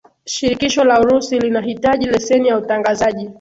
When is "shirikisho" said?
0.25-0.83